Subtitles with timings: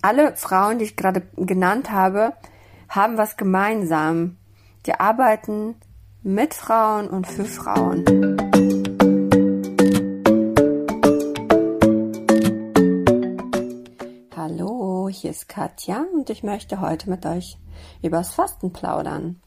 [0.00, 2.32] Alle Frauen, die ich gerade genannt habe,
[2.88, 4.36] haben was gemeinsam.
[4.86, 5.74] Die arbeiten
[6.22, 8.04] mit Frauen und für Frauen.
[14.36, 17.58] Hallo, hier ist Katja und ich möchte heute mit euch
[18.00, 19.42] übers Fasten plaudern.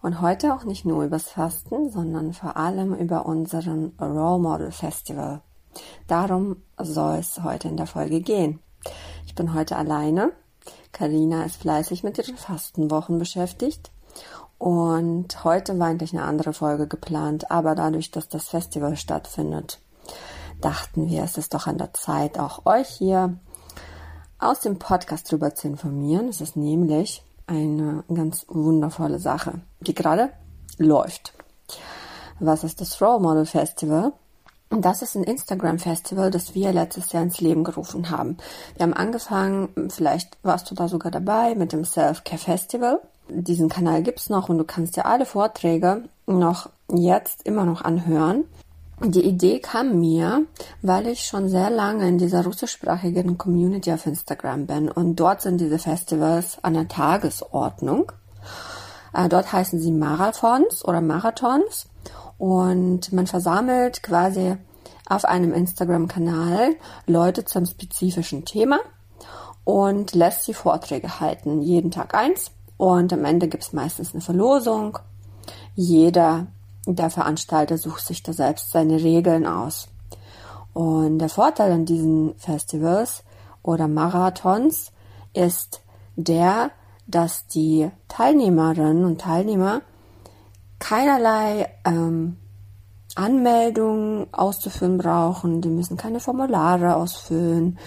[0.00, 5.42] Und heute auch nicht nur übers Fasten, sondern vor allem über unseren Role Model Festival.
[6.06, 8.60] Darum soll es heute in der Folge gehen.
[9.30, 10.32] Ich bin heute alleine.
[10.90, 13.92] Karina ist fleißig mit ihren Fastenwochen beschäftigt.
[14.58, 19.78] Und heute war eigentlich eine andere Folge geplant, aber dadurch, dass das Festival stattfindet,
[20.60, 23.38] dachten wir, es ist doch an der Zeit, auch euch hier
[24.40, 26.26] aus dem Podcast drüber zu informieren.
[26.26, 30.32] Es ist nämlich eine ganz wundervolle Sache, die gerade
[30.76, 31.34] läuft.
[32.40, 34.12] Was ist das Role Model Festival?
[34.70, 38.36] Und das ist ein Instagram-Festival, das wir letztes Jahr ins Leben gerufen haben.
[38.76, 43.00] Wir haben angefangen, vielleicht warst du da sogar dabei, mit dem Self-Care Festival.
[43.28, 48.44] Diesen Kanal gibt's noch und du kannst dir alle Vorträge noch jetzt immer noch anhören.
[49.02, 50.42] Die Idee kam mir,
[50.82, 55.60] weil ich schon sehr lange in dieser russischsprachigen Community auf Instagram bin und dort sind
[55.60, 58.12] diese Festivals an der Tagesordnung.
[59.14, 61.88] Äh, dort heißen sie Marathons oder Marathons
[62.36, 64.56] und man versammelt quasi
[65.10, 68.78] auf einem Instagram-Kanal Leute zum spezifischen Thema
[69.64, 71.60] und lässt sie Vorträge halten.
[71.60, 72.52] Jeden Tag eins.
[72.76, 74.98] Und am Ende gibt es meistens eine Verlosung.
[75.74, 76.46] Jeder
[76.86, 79.88] der Veranstalter sucht sich da selbst seine Regeln aus.
[80.72, 83.24] Und der Vorteil an diesen Festivals
[83.62, 84.92] oder Marathons
[85.34, 85.82] ist
[86.16, 86.70] der,
[87.06, 89.82] dass die Teilnehmerinnen und Teilnehmer
[90.78, 92.36] keinerlei ähm,
[93.16, 95.60] Anmeldungen auszufüllen brauchen.
[95.60, 97.78] Die müssen keine Formulare ausfüllen.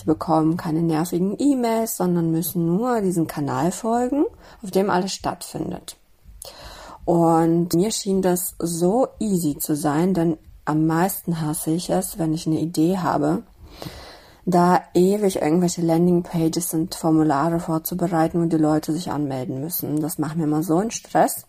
[0.00, 4.24] Die bekommen keine nervigen E-Mails, sondern müssen nur diesem Kanal folgen,
[4.62, 5.96] auf dem alles stattfindet.
[7.04, 12.34] Und mir schien das so easy zu sein, denn am meisten hasse ich es, wenn
[12.34, 13.42] ich eine Idee habe,
[14.44, 20.00] da ewig irgendwelche Landingpages und Formulare vorzubereiten, wo die Leute sich anmelden müssen.
[20.00, 21.46] Das macht mir immer so einen Stress.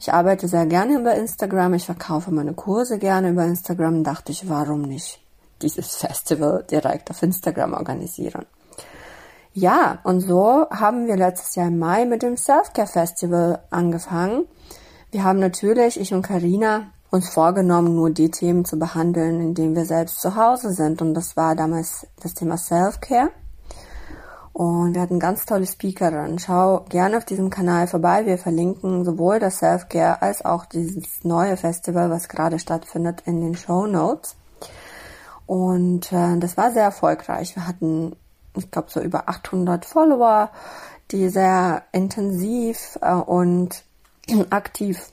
[0.00, 4.48] Ich arbeite sehr gerne über Instagram, ich verkaufe meine Kurse gerne über Instagram, dachte ich,
[4.48, 5.20] warum nicht
[5.62, 8.46] dieses Festival direkt auf Instagram organisieren.
[9.52, 14.46] Ja, und so haben wir letztes Jahr im Mai mit dem Selfcare Festival angefangen.
[15.12, 19.76] Wir haben natürlich, ich und Karina, uns vorgenommen, nur die Themen zu behandeln, in denen
[19.76, 21.00] wir selbst zu Hause sind.
[21.00, 23.30] Und das war damals das Thema Selfcare.
[24.54, 26.38] Und wir hatten ganz tolle Speakerinnen.
[26.38, 28.24] Schau gerne auf diesem Kanal vorbei.
[28.24, 33.56] Wir verlinken sowohl das Self-Care als auch dieses neue Festival, was gerade stattfindet, in den
[33.56, 34.36] Show Notes.
[35.44, 37.56] Und äh, das war sehr erfolgreich.
[37.56, 38.14] Wir hatten,
[38.56, 40.50] ich glaube, so über 800 Follower,
[41.10, 43.82] die sehr intensiv äh, und
[44.50, 45.10] aktiv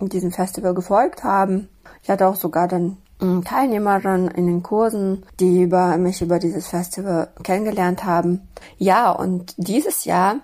[0.00, 1.68] diesem Festival gefolgt haben.
[2.02, 2.96] Ich hatte auch sogar dann
[3.44, 8.48] Teilnehmerinnen in den Kursen, die über mich über dieses Festival kennengelernt haben.
[8.78, 10.36] Ja, und dieses Jahr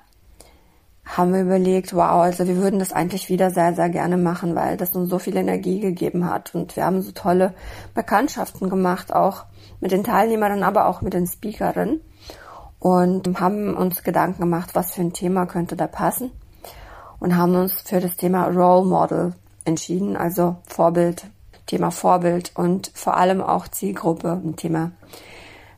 [1.07, 4.77] haben wir überlegt, wow, also wir würden das eigentlich wieder sehr, sehr gerne machen, weil
[4.77, 6.55] das uns so viel Energie gegeben hat.
[6.55, 7.55] Und wir haben so tolle
[7.95, 9.45] Bekanntschaften gemacht, auch
[9.81, 12.01] mit den Teilnehmerinnen, aber auch mit den Speakerinnen.
[12.79, 16.31] Und haben uns Gedanken gemacht, was für ein Thema könnte da passen.
[17.21, 19.33] Und haben uns für das Thema Role Model
[19.65, 21.27] entschieden, also Vorbild
[21.67, 24.93] Thema Vorbild und vor allem auch Zielgruppe, ein Thema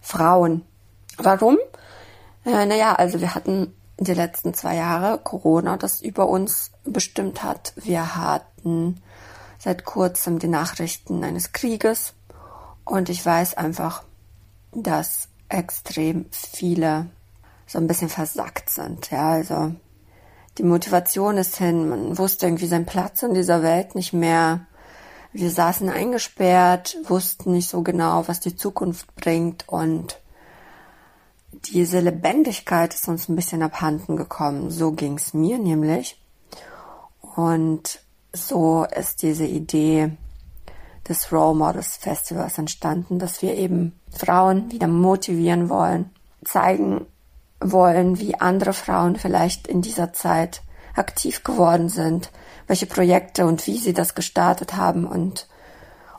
[0.01, 0.63] Frauen.
[1.17, 1.59] Warum?
[2.45, 7.73] Äh, naja, also wir hatten die letzten zwei Jahre Corona, das über uns bestimmt hat.
[7.77, 9.01] Wir hatten
[9.59, 12.15] seit kurzem die Nachrichten eines Krieges
[12.85, 14.05] und ich weiß einfach,
[14.73, 17.07] dass extrem viele
[17.67, 19.11] so ein bisschen versackt sind.
[19.11, 19.73] Ja, also
[20.59, 24.67] die Motivation ist hin, man wusste irgendwie seinen Platz in dieser Welt nicht mehr.
[25.33, 30.21] Wir saßen eingesperrt, wussten nicht so genau, was die Zukunft bringt und
[31.53, 34.71] diese Lebendigkeit ist uns ein bisschen abhanden gekommen.
[34.71, 36.21] So ging's mir nämlich.
[37.37, 38.01] Und
[38.33, 40.13] so ist diese Idee
[41.09, 46.11] des Role Models Festivals entstanden, dass wir eben Frauen wieder motivieren wollen,
[46.45, 47.07] zeigen
[47.61, 50.63] wollen, wie andere Frauen vielleicht in dieser Zeit
[50.99, 52.31] aktiv geworden sind,
[52.67, 55.47] welche Projekte und wie sie das gestartet haben und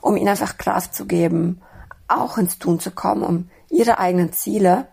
[0.00, 1.60] um ihnen einfach Kraft zu geben,
[2.08, 4.88] auch ins Tun zu kommen, um ihre eigenen Ziele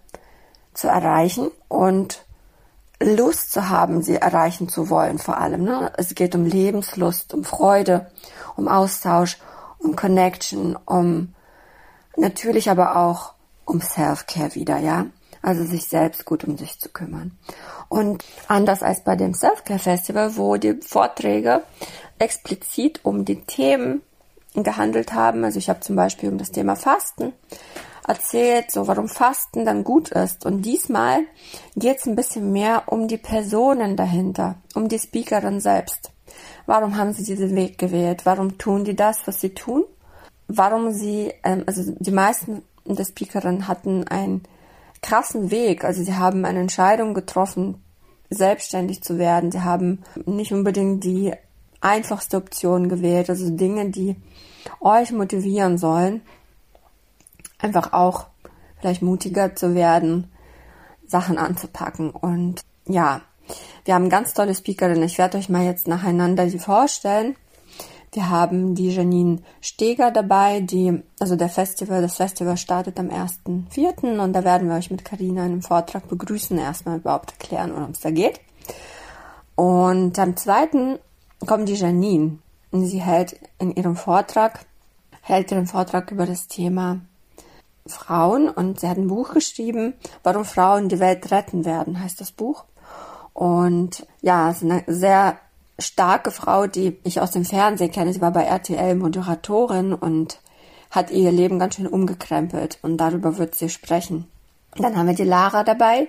[0.74, 2.24] zu erreichen und
[3.00, 5.64] Lust zu haben, sie erreichen zu wollen vor allem.
[5.64, 5.92] Ne?
[5.98, 8.12] Es geht um Lebenslust, um Freude,
[8.56, 9.38] um Austausch,
[9.78, 11.34] um Connection, um
[12.16, 13.34] natürlich aber auch
[13.66, 15.06] um Self-Care wieder, ja.
[15.48, 17.32] Also sich selbst gut um sich zu kümmern.
[17.88, 21.64] Und anders als bei dem Self-Care Festival, wo die Vorträge
[22.20, 24.02] explizit um die Themen
[24.54, 25.46] gehandelt haben.
[25.46, 27.32] Also ich habe zum Beispiel um das Thema Fasten
[28.06, 30.46] erzählt, so warum Fasten dann gut ist.
[30.46, 31.22] Und diesmal
[31.78, 36.12] geht es ein bisschen mehr um die Personen dahinter, um die Speakerin selbst.
[36.66, 38.26] Warum haben sie diesen Weg gewählt?
[38.26, 39.86] Warum tun die das, was sie tun?
[40.50, 44.44] Warum sie, ähm, also die meisten der Speakerinnen hatten einen
[45.02, 45.84] krassen Weg.
[45.84, 47.84] Also sie haben eine Entscheidung getroffen,
[48.30, 49.52] selbstständig zu werden.
[49.52, 51.34] Sie haben nicht unbedingt die
[51.82, 54.16] einfachste Option gewählt, also Dinge, die
[54.80, 56.22] euch motivieren sollen,
[57.60, 58.28] einfach auch
[58.80, 60.32] vielleicht mutiger zu werden,
[61.06, 62.10] Sachen anzupacken.
[62.10, 63.22] Und ja,
[63.86, 65.04] wir haben ganz tolle Speakerinnen.
[65.04, 67.36] Ich werde euch mal jetzt nacheinander die vorstellen.
[68.18, 74.20] Wir haben die Janine Steger dabei, die, also der Festival, das Festival startet am 1.4.
[74.20, 77.92] und da werden wir euch mit Karina in einem Vortrag begrüßen, erstmal überhaupt erklären, worum
[77.92, 78.40] es da geht.
[79.54, 80.98] Und am 2
[81.46, 82.40] kommt die Janine
[82.72, 84.66] und sie hält in ihrem Vortrag,
[85.22, 87.02] hält ihren Vortrag über das Thema
[87.86, 89.94] Frauen und sie hat ein Buch geschrieben,
[90.24, 92.64] warum Frauen die Welt retten werden, heißt das Buch.
[93.36, 95.38] Und ja, es ist eine sehr
[95.80, 98.14] starke Frau, die ich aus dem Fernsehen kenne.
[98.14, 100.40] Sie war bei RTL Moderatorin und
[100.90, 104.28] hat ihr Leben ganz schön umgekrempelt und darüber wird sie sprechen.
[104.76, 106.08] Dann haben wir die Lara dabei.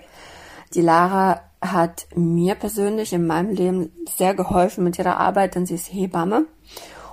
[0.73, 5.75] Die Lara hat mir persönlich in meinem Leben sehr geholfen mit ihrer Arbeit, denn sie
[5.75, 6.45] ist Hebamme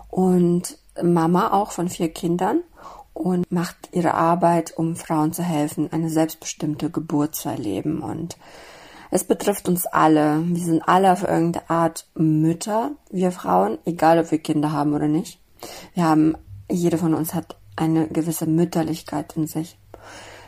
[0.09, 2.63] und Mama auch von vier Kindern
[3.13, 8.03] und macht ihre Arbeit, um Frauen zu helfen, eine selbstbestimmte Geburt zu erleben.
[8.03, 8.37] Und
[9.11, 10.43] es betrifft uns alle.
[10.47, 15.09] Wir sind alle auf irgendeine Art Mütter, wir Frauen, egal ob wir Kinder haben oder
[15.09, 15.41] nicht.
[15.95, 16.37] Wir haben,
[16.71, 19.79] jede von uns hat eine gewisse Mütterlichkeit in sich,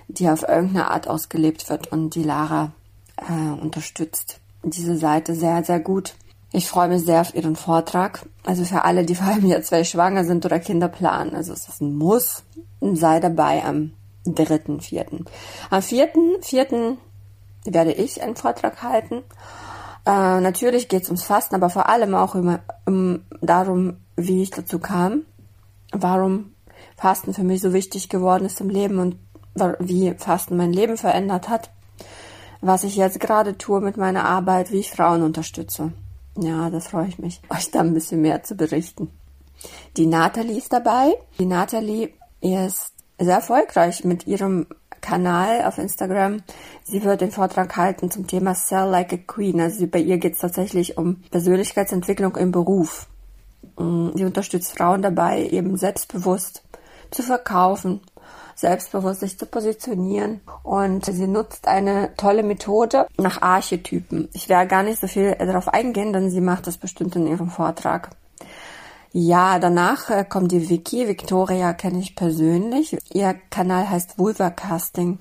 [0.09, 1.93] die auf irgendeine Art ausgelebt wird.
[1.93, 2.73] Und die Lara
[3.17, 6.15] äh, unterstützt diese Seite sehr, sehr gut.
[6.51, 8.27] Ich freue mich sehr auf Ihren Vortrag.
[8.45, 11.35] Also für alle, die vor allem jetzt zwei schwanger sind oder Kinder planen.
[11.35, 12.43] Also es ist ein Muss.
[12.81, 13.93] Sei dabei am
[14.27, 15.27] 3.4.
[15.71, 16.97] Am 4.4.
[17.75, 19.23] werde ich einen Vortrag halten.
[20.07, 24.51] Äh, natürlich geht es ums Fasten, aber vor allem auch immer um, darum, wie ich
[24.51, 25.23] dazu kam,
[25.93, 26.55] warum
[26.97, 29.17] Fasten für mich so wichtig geworden ist im Leben und
[29.81, 31.71] wie Fasten mein Leben verändert hat
[32.61, 35.93] was ich jetzt gerade tue mit meiner Arbeit, wie ich Frauen unterstütze.
[36.37, 39.11] Ja, das freue ich mich, euch da ein bisschen mehr zu berichten.
[39.97, 41.15] Die Nathalie ist dabei.
[41.39, 42.11] Die Nathalie
[42.41, 44.67] ist sehr erfolgreich mit ihrem
[45.01, 46.43] Kanal auf Instagram.
[46.85, 49.61] Sie wird den Vortrag halten zum Thema Sell Like a Queen.
[49.61, 53.07] Also bei ihr geht es tatsächlich um Persönlichkeitsentwicklung im Beruf.
[53.79, 56.63] Mm, sie unterstützt Frauen dabei, eben selbstbewusst
[57.11, 58.01] zu verkaufen,
[58.55, 60.41] selbstbewusst sich zu positionieren.
[60.63, 64.29] Und sie nutzt eine tolle Methode nach Archetypen.
[64.33, 67.51] Ich werde gar nicht so viel darauf eingehen, denn sie macht das bestimmt in ihrem
[67.51, 68.11] Vortrag.
[69.13, 71.09] Ja, danach äh, kommt die Vicky.
[71.09, 72.97] Victoria kenne ich persönlich.
[73.13, 75.19] Ihr Kanal heißt Vulva Casting.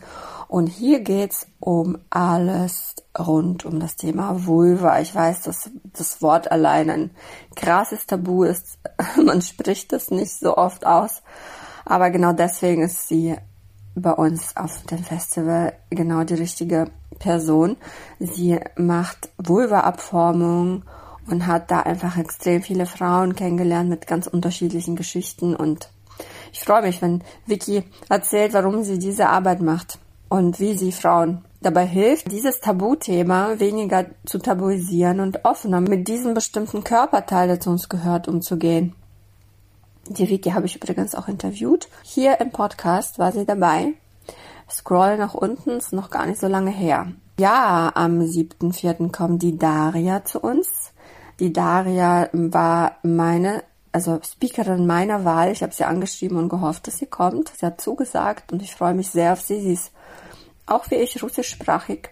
[0.49, 4.99] Und hier geht's um alles rund um das Thema Vulva.
[4.99, 7.11] Ich weiß, dass das Wort allein ein
[7.55, 8.77] krasses Tabu ist.
[9.23, 11.21] Man spricht es nicht so oft aus.
[11.85, 13.35] Aber genau deswegen ist sie
[13.95, 17.77] bei uns auf dem Festival genau die richtige Person.
[18.19, 20.83] Sie macht Vulva-Abformung
[21.29, 25.89] und hat da einfach extrem viele Frauen kennengelernt mit ganz unterschiedlichen Geschichten und
[26.51, 31.45] ich freue mich, wenn Vicky erzählt, warum sie diese Arbeit macht und wie sie Frauen
[31.61, 37.69] dabei hilft, dieses Tabuthema weniger zu tabuisieren und offener mit diesem bestimmten Körperteil, der zu
[37.69, 38.95] uns gehört, umzugehen.
[40.09, 41.89] Die Vicky habe ich übrigens auch interviewt.
[42.03, 43.93] Hier im Podcast war sie dabei.
[44.69, 47.11] Scroll nach unten, ist noch gar nicht so lange her.
[47.39, 49.11] Ja, am 7.4.
[49.11, 50.93] kommt die Daria zu uns.
[51.39, 55.51] Die Daria war meine, also Speakerin meiner Wahl.
[55.51, 57.51] Ich habe sie angeschrieben und gehofft, dass sie kommt.
[57.55, 59.61] Sie hat zugesagt und ich freue mich sehr auf sie.
[59.61, 59.91] Sie ist
[60.65, 62.09] auch wie ich russischsprachig.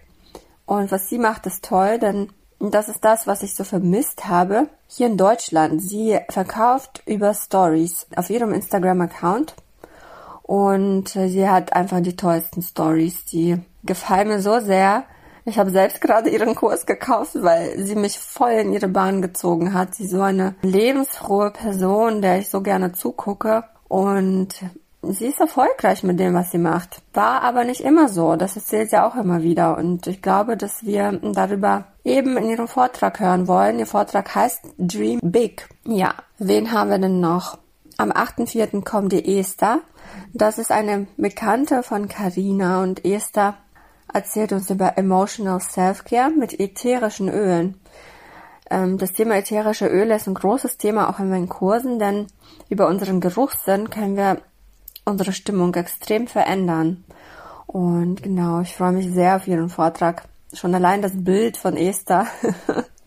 [0.64, 4.68] Und was sie macht, ist toll, denn das ist das, was ich so vermisst habe.
[4.88, 5.82] Hier in Deutschland.
[5.82, 9.54] Sie verkauft über Stories auf ihrem Instagram-Account.
[10.42, 13.24] Und sie hat einfach die tollsten Stories.
[13.26, 15.04] Die gefallen mir so sehr.
[15.48, 19.74] Ich habe selbst gerade ihren Kurs gekauft, weil sie mich voll in ihre Bahn gezogen
[19.74, 19.94] hat.
[19.94, 23.62] Sie ist so eine lebensfrohe Person, der ich so gerne zugucke.
[23.86, 24.48] Und
[25.02, 27.00] sie ist erfolgreich mit dem, was sie macht.
[27.14, 28.34] War aber nicht immer so.
[28.34, 29.78] Das erzählt sie auch immer wieder.
[29.78, 33.78] Und ich glaube, dass wir darüber eben in ihrem Vortrag hören wollen.
[33.78, 35.68] Ihr Vortrag heißt Dream Big.
[35.84, 37.56] Ja, wen haben wir denn noch?
[37.98, 38.82] Am 8.4.
[38.84, 39.78] kommt die Esther.
[40.34, 43.54] Das ist eine Bekannte von Carina und Esther
[44.12, 47.80] erzählt uns über Emotional Self-Care mit ätherischen Ölen.
[48.70, 52.26] Ähm, das Thema ätherische Öle ist ein großes Thema auch in meinen Kursen, denn
[52.68, 54.38] über unseren Geruchssinn können wir
[55.04, 57.04] unsere Stimmung extrem verändern.
[57.66, 60.24] Und genau, ich freue mich sehr auf Ihren Vortrag.
[60.52, 62.26] Schon allein das Bild von Esther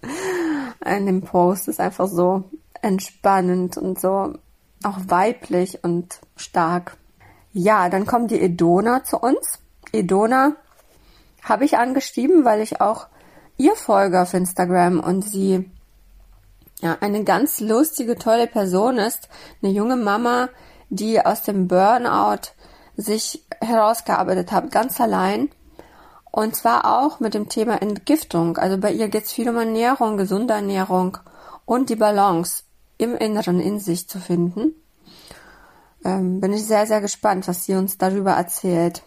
[0.85, 2.43] in dem Post ist einfach so
[2.81, 4.33] entspannend und so
[4.83, 6.97] auch weiblich und stark.
[7.51, 9.59] Ja, dann kommt die Edona zu uns.
[9.91, 10.55] Edona
[11.43, 13.07] habe ich angeschrieben, weil ich auch
[13.57, 15.69] ihr folge auf Instagram und sie
[16.81, 19.27] ja, eine ganz lustige, tolle Person ist.
[19.61, 20.49] Eine junge Mama,
[20.89, 22.53] die aus dem Burnout
[22.95, 25.49] sich herausgearbeitet hat, ganz allein.
[26.31, 28.57] Und zwar auch mit dem Thema Entgiftung.
[28.57, 31.17] Also bei ihr geht es viel um Ernährung, gesunde Ernährung
[31.65, 32.63] und die Balance
[32.97, 34.75] im Inneren in sich zu finden.
[36.05, 39.03] Ähm, bin ich sehr, sehr gespannt, was sie uns darüber erzählt.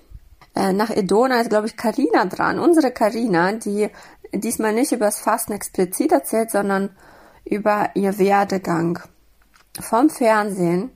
[0.54, 2.58] Äh, nach Edona ist, glaube ich, Karina dran.
[2.58, 3.88] Unsere Karina, die
[4.32, 6.90] diesmal nicht über das Fasten explizit erzählt, sondern
[7.44, 9.00] über ihr Werdegang.
[9.80, 10.90] Vom Fernsehen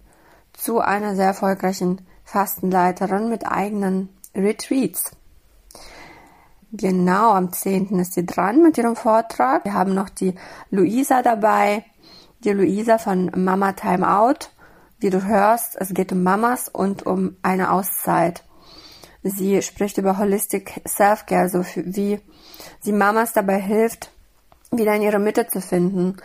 [0.52, 5.12] zu einer sehr erfolgreichen Fastenleiterin mit eigenen Retreats.
[6.72, 7.98] Genau, am 10.
[8.00, 9.64] ist sie dran mit ihrem Vortrag.
[9.64, 10.34] Wir haben noch die
[10.70, 11.84] Luisa dabei,
[12.40, 14.50] die Luisa von Mama Time Out.
[14.98, 18.44] Wie du hörst, es geht um Mamas und um eine Auszeit.
[19.28, 22.20] Sie spricht über Holistic Self-Care, so wie
[22.80, 24.12] sie Mamas dabei hilft,
[24.70, 26.16] wieder in ihre Mitte zu finden.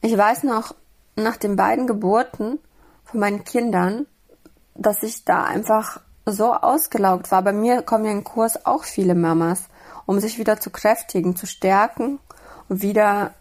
[0.00, 0.74] Ich weiß noch,
[1.14, 2.58] nach den beiden Geburten
[3.04, 4.06] von meinen Kindern,
[4.74, 7.42] dass ich da einfach so ausgelaugt war.
[7.42, 9.68] Bei mir kommen ja in Kurs auch viele Mamas,
[10.06, 12.18] um sich wieder zu kräftigen, zu stärken
[12.68, 13.34] und wieder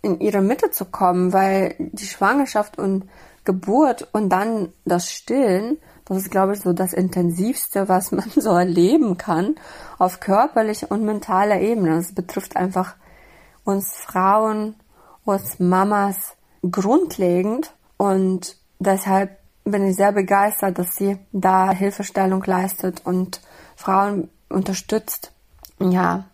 [0.00, 3.10] in ihre Mitte zu kommen, weil die Schwangerschaft und
[3.44, 5.76] Geburt und dann das Stillen,
[6.08, 9.56] das ist, glaube ich, so das Intensivste, was man so erleben kann,
[9.98, 11.96] auf körperlicher und mentaler Ebene.
[11.96, 12.96] Das betrifft einfach
[13.64, 14.74] uns Frauen,
[15.24, 16.36] uns Mamas
[16.68, 23.42] grundlegend und deshalb bin ich sehr begeistert, dass sie da Hilfestellung leistet und
[23.76, 25.32] Frauen unterstützt.
[25.78, 26.24] Ja,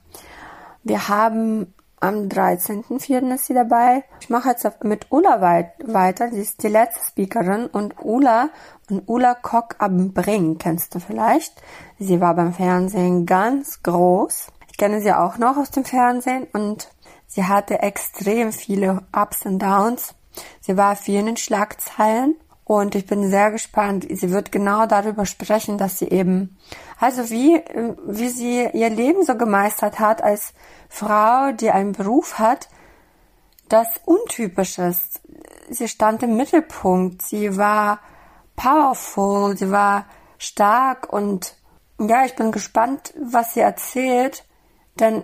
[0.85, 1.75] wir haben
[2.05, 3.35] am 13.04.
[3.35, 4.05] ist sie dabei.
[4.21, 6.31] Ich mache jetzt mit Ulla weit weiter.
[6.31, 8.51] Sie ist die letzte Speakerin und Ulla
[8.91, 11.55] und Ulla Kock am Bring kennst du vielleicht.
[11.99, 14.49] Sie war beim Fernsehen ganz groß.
[14.71, 16.91] Ich kenne sie auch noch aus dem Fernsehen und
[17.27, 20.15] sie hatte extrem viele Ups und Downs.
[20.61, 24.07] Sie war viel in den Schlagzeilen und ich bin sehr gespannt.
[24.11, 26.59] Sie wird genau darüber sprechen, dass sie eben,
[26.99, 27.63] also wie,
[28.07, 30.55] wie sie ihr Leben so gemeistert hat als
[30.89, 32.69] Frau, die einen Beruf hat,
[33.69, 35.21] das untypisch ist.
[35.71, 37.23] Sie stand im Mittelpunkt.
[37.23, 38.01] Sie war
[38.57, 39.57] powerful.
[39.57, 40.07] Sie war
[40.39, 41.57] stark und
[41.99, 44.45] ja, ich bin gespannt, was sie erzählt,
[44.99, 45.23] denn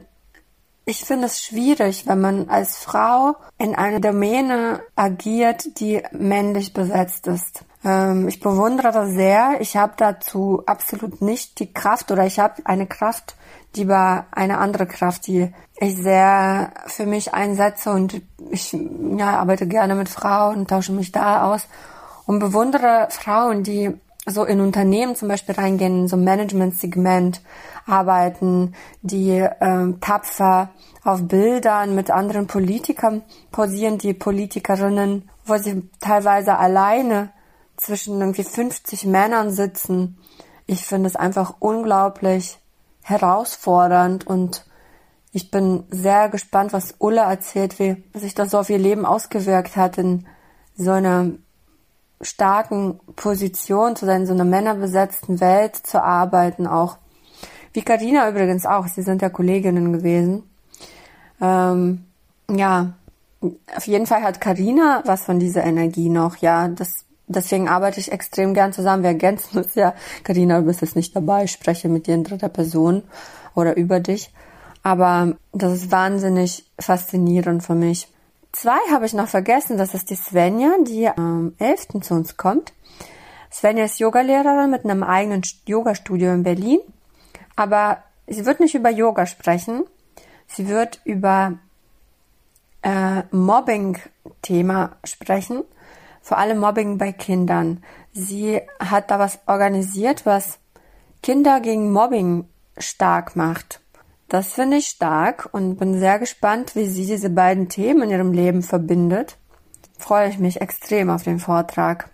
[0.85, 7.27] ich finde es schwierig, wenn man als Frau in einer Domäne agiert, die männlich besetzt
[7.27, 7.65] ist.
[7.85, 9.61] Ähm, ich bewundere das sehr.
[9.61, 13.37] Ich habe dazu absolut nicht die Kraft oder ich habe eine Kraft,
[13.77, 18.21] die war eine andere Kraft, die ich sehr für mich einsetze und
[18.51, 18.77] ich
[19.17, 21.67] ja, arbeite gerne mit Frauen, tausche mich da aus
[22.27, 23.95] und bewundere Frauen, die
[24.27, 27.41] so in Unternehmen zum Beispiel reingehen, in so Management-Segment
[27.87, 30.71] arbeiten, die ähm, tapfer
[31.03, 37.31] auf Bildern mit anderen Politikern posieren, die Politikerinnen, wo sie teilweise alleine
[37.81, 40.19] zwischen irgendwie 50 Männern sitzen.
[40.67, 42.59] Ich finde es einfach unglaublich
[43.03, 44.65] herausfordernd und
[45.33, 49.77] ich bin sehr gespannt, was Ulla erzählt, wie sich das so auf ihr Leben ausgewirkt
[49.77, 50.27] hat, in
[50.77, 51.31] so einer
[52.21, 56.99] starken Position zu sein, in so einer männerbesetzten Welt zu arbeiten auch.
[57.73, 60.43] Wie Karina übrigens auch, sie sind ja Kolleginnen gewesen.
[61.41, 62.05] Ähm,
[62.51, 62.95] ja,
[63.75, 66.69] auf jeden Fall hat Karina was von dieser Energie noch, ja.
[66.69, 69.03] Das, deswegen arbeite ich extrem gern zusammen.
[69.03, 69.95] Wir ergänzen uns ja.
[70.25, 73.03] Karina, du bist jetzt nicht dabei, ich spreche mit dir in dritter Person
[73.55, 74.33] oder über dich.
[74.83, 78.09] Aber das ist wahnsinnig faszinierend für mich.
[78.53, 82.03] Zwei habe ich noch vergessen, das ist die Svenja, die am 11.
[82.03, 82.73] zu uns kommt.
[83.53, 86.81] Svenja ist Yogalehrerin mit einem eigenen Yoga-Studio in Berlin.
[87.57, 89.85] Aber sie wird nicht über Yoga sprechen,
[90.53, 91.59] Sie wird über
[92.83, 95.63] äh, Mobbing-Thema sprechen,
[96.21, 97.83] vor allem Mobbing bei Kindern.
[98.13, 100.59] Sie hat da was organisiert, was
[101.23, 102.49] Kinder gegen Mobbing
[102.79, 103.81] stark macht.
[104.29, 108.33] Das finde ich stark und bin sehr gespannt, wie sie diese beiden Themen in ihrem
[108.33, 109.37] Leben verbindet.
[109.99, 112.09] Freue ich mich extrem auf den Vortrag.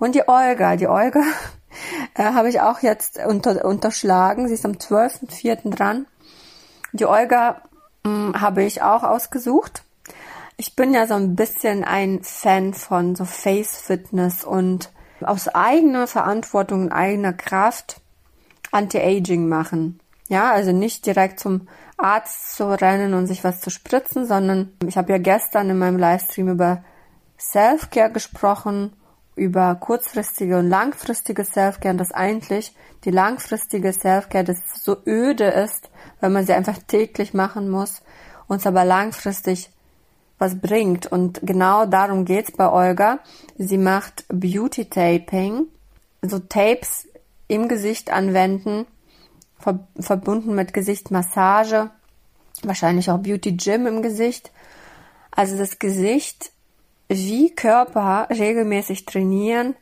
[0.00, 1.22] Und die Olga, die Olga
[2.14, 4.48] äh, habe ich auch jetzt unter, unterschlagen.
[4.48, 5.70] Sie ist am 12.04.
[5.70, 6.06] dran.
[6.92, 7.62] Die Olga
[8.04, 9.83] hm, habe ich auch ausgesucht.
[10.56, 16.06] Ich bin ja so ein bisschen ein Fan von so Face Fitness und aus eigener
[16.06, 18.00] Verantwortung und eigener Kraft
[18.70, 20.00] Anti-Aging machen.
[20.28, 24.96] Ja, also nicht direkt zum Arzt zu rennen und sich was zu spritzen, sondern ich
[24.96, 26.84] habe ja gestern in meinem Livestream über
[27.38, 28.92] Self-Care gesprochen,
[29.36, 35.90] über kurzfristige und langfristige Self-Care und dass eigentlich die langfristige Self-Care das so öde ist,
[36.20, 38.02] wenn man sie einfach täglich machen muss,
[38.46, 39.70] uns aber langfristig
[40.38, 41.06] was bringt.
[41.06, 43.20] Und genau darum geht's bei Olga.
[43.56, 45.66] Sie macht Beauty Taping,
[46.22, 47.08] so Tapes
[47.48, 48.86] im Gesicht anwenden,
[49.58, 51.90] ver verbunden mit Gesichtmassage,
[52.62, 54.50] wahrscheinlich auch Beauty Gym im Gesicht.
[55.30, 56.52] Also das Gesicht
[57.08, 59.76] wie Körper regelmäßig trainieren,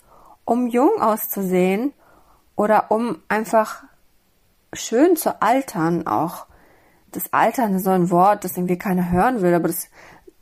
[0.45, 1.93] um jung auszusehen
[2.57, 3.85] oder um einfach
[4.73, 6.47] schön zu altern auch.
[7.13, 9.89] Das Altern ist so ein Wort, das irgendwie keiner hören will, aber das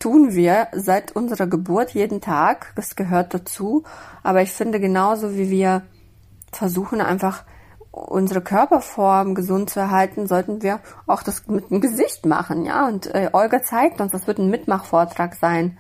[0.01, 2.73] tun wir seit unserer Geburt jeden Tag.
[2.75, 3.85] Das gehört dazu.
[4.25, 5.83] Aber ich finde genauso wie wir
[6.51, 7.45] versuchen einfach
[7.93, 12.87] unsere Körperform gesund zu erhalten, sollten wir auch das mit dem Gesicht machen, ja.
[12.87, 15.77] Und äh, Olga zeigt uns, das wird ein Mitmachvortrag sein,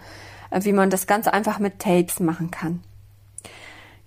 [0.50, 2.82] äh, wie man das Ganze einfach mit Tapes machen kann.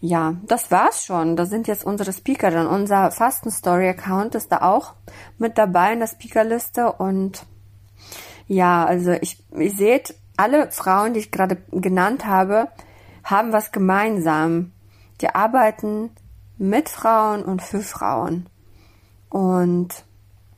[0.02, 1.38] Ja, das war's schon.
[1.38, 2.68] Da sind jetzt unsere Speaker dann.
[2.68, 4.96] Unser Fasten-Story-Account ist da auch
[5.38, 6.92] mit dabei in der Speakerliste.
[6.92, 7.46] Und
[8.48, 12.70] ja, also ich, ihr seht, alle Frauen, die ich gerade genannt habe,
[13.24, 14.72] haben was gemeinsam.
[15.22, 16.12] Die arbeiten
[16.58, 18.48] mit Frauen und für Frauen.
[19.30, 19.90] Und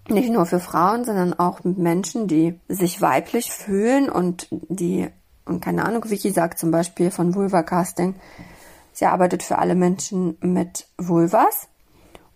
[0.08, 5.10] nicht nur für Frauen, sondern auch mit Menschen, die sich weiblich fühlen und die,
[5.46, 8.16] und keine Ahnung, Vicky sagt zum Beispiel von Vulva Casting,
[8.96, 11.68] Sie arbeitet für alle Menschen mit Vulvas.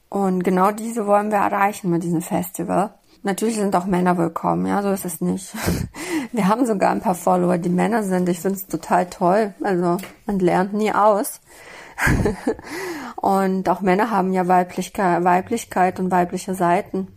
[0.09, 2.93] Und genau diese wollen wir erreichen mit diesem Festival.
[3.21, 5.53] Natürlich sind auch Männer willkommen, ja, so ist es nicht.
[6.31, 8.29] Wir haben sogar ein paar Follower, die Männer sind.
[8.29, 9.53] Ich finde es total toll.
[9.61, 11.41] Also man lernt nie aus.
[13.17, 17.09] und auch Männer haben ja Weiblichkeit, Weiblichkeit und weibliche Seiten,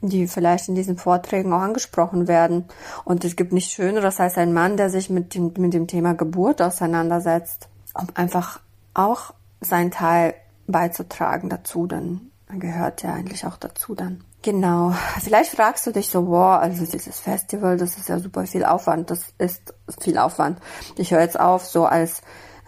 [0.00, 2.64] die vielleicht in diesen Vorträgen auch angesprochen werden.
[3.04, 6.14] Und es gibt nichts Schöneres als ein Mann, der sich mit dem, mit dem Thema
[6.14, 8.60] Geburt auseinandersetzt, um einfach
[8.94, 10.32] auch sein Teil
[10.66, 14.24] beizutragen dazu, dann gehört ja eigentlich auch dazu dann.
[14.42, 14.94] Genau.
[15.20, 19.10] Vielleicht fragst du dich so, wow, also dieses Festival, das ist ja super viel Aufwand.
[19.10, 20.58] Das ist viel Aufwand.
[20.96, 22.22] Ich höre jetzt auf, so als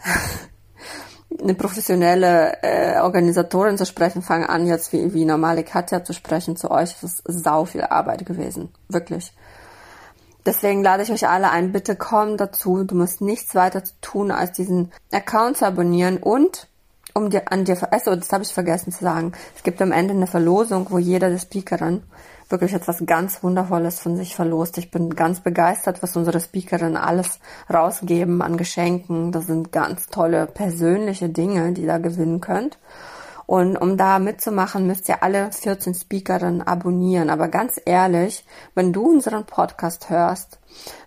[1.40, 6.56] eine professionelle äh, Organisatorin zu sprechen, fange an jetzt wie, wie normale Katja zu sprechen
[6.56, 6.94] zu euch.
[7.00, 8.74] Das ist sau viel Arbeit gewesen.
[8.88, 9.32] Wirklich.
[10.44, 12.84] Deswegen lade ich euch alle ein, bitte komm dazu.
[12.84, 16.68] Du musst nichts weiter tun, als diesen Account zu abonnieren und
[17.14, 19.32] um dir an dir, also das habe ich vergessen zu sagen.
[19.56, 22.02] Es gibt am Ende eine Verlosung, wo jeder der Speakerin
[22.48, 24.78] wirklich etwas ganz Wundervolles von sich verlost.
[24.78, 27.40] Ich bin ganz begeistert, was unsere Speakerin alles
[27.72, 29.32] rausgeben an Geschenken.
[29.32, 32.78] Das sind ganz tolle persönliche Dinge, die da gewinnen könnt.
[33.52, 37.28] Und um da mitzumachen, müsst ihr alle 14 Speakerinnen abonnieren.
[37.28, 40.58] Aber ganz ehrlich, wenn du unseren Podcast hörst,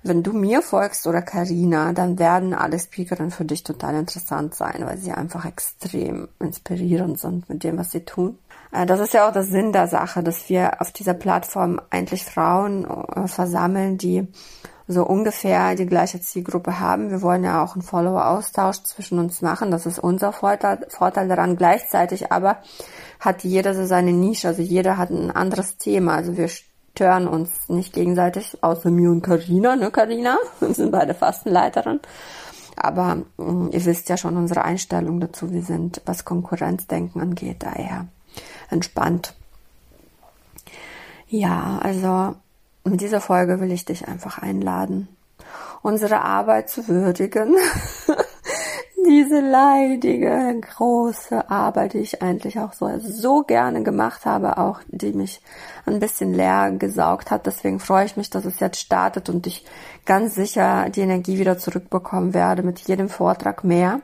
[0.03, 4.85] wenn du mir folgst oder Karina, dann werden alle Speakerinnen für dich total interessant sein,
[4.85, 8.37] weil sie einfach extrem inspirierend sind mit dem, was sie tun.
[8.71, 12.23] Äh, das ist ja auch der Sinn der Sache, dass wir auf dieser Plattform eigentlich
[12.23, 14.27] Frauen äh, versammeln, die
[14.87, 17.09] so ungefähr die gleiche Zielgruppe haben.
[17.09, 19.71] Wir wollen ja auch einen Follower-Austausch zwischen uns machen.
[19.71, 21.57] Das ist unser Vorteil, Vorteil daran.
[21.57, 22.57] Gleichzeitig aber
[23.19, 24.49] hat jeder so seine Nische.
[24.49, 26.15] Also jeder hat ein anderes Thema.
[26.15, 30.37] Also wir stören uns nicht gegenseitig, außer mir und Karina, ne Karina?
[30.59, 31.99] Wir sind beide Fastenleiterin.
[32.77, 35.51] Aber mh, mm, ihr wisst ja schon unsere Einstellung dazu.
[35.51, 38.07] Wir sind, was Konkurrenzdenken angeht, daher
[38.69, 39.33] entspannt.
[41.27, 42.35] Ja, also
[42.85, 45.07] mit dieser Folge will ich dich einfach einladen,
[45.81, 47.55] unsere Arbeit zu würdigen.
[49.07, 55.13] Diese leidige, große Arbeit, die ich eigentlich auch so, so gerne gemacht habe, auch die
[55.13, 55.41] mich
[55.85, 57.45] ein bisschen leer gesaugt hat.
[57.45, 59.63] Deswegen freue ich mich, dass es jetzt startet und ich
[60.05, 64.01] ganz sicher die Energie wieder zurückbekommen werde mit jedem Vortrag mehr.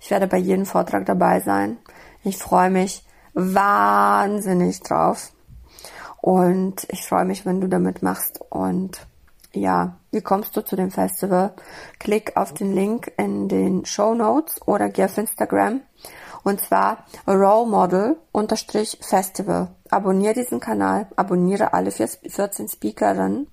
[0.00, 1.78] Ich werde bei jedem Vortrag dabei sein.
[2.22, 3.04] Ich freue mich
[3.34, 5.32] wahnsinnig drauf.
[6.28, 8.42] Und ich freue mich, wenn du damit machst.
[8.50, 9.00] Und
[9.54, 11.54] ja, wie kommst du zu dem Festival?
[11.98, 15.80] Klick auf den Link in den Show Notes oder geh auf Instagram.
[16.44, 19.68] Und zwar Role Model unterstrich Festival.
[19.88, 23.46] Abonniere diesen Kanal, abonniere alle 14 Speakerinnen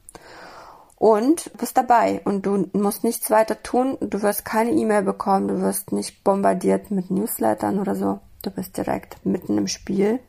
[0.97, 2.19] und bist dabei.
[2.25, 3.97] Und du musst nichts weiter tun.
[4.01, 8.19] Du wirst keine E-Mail bekommen, du wirst nicht bombardiert mit Newslettern oder so.
[8.41, 10.19] Du bist direkt mitten im Spiel,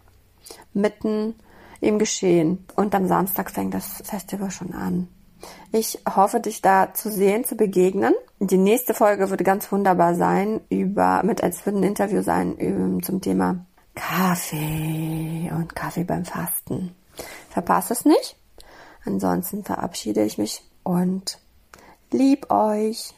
[0.73, 1.35] mitten
[1.81, 2.65] im Geschehen.
[2.75, 5.09] Und am Samstag fängt das Festival schon an.
[5.73, 8.15] Ich hoffe, dich da zu sehen, zu begegnen.
[8.39, 13.03] Die nächste Folge würde ganz wunderbar sein, über, mit als würde ein Interview sein ähm,
[13.03, 16.95] zum Thema Kaffee und Kaffee beim Fasten.
[17.51, 18.37] Verpasst es nicht.
[19.05, 21.39] Ansonsten verabschiede ich mich und
[22.11, 23.15] lieb euch.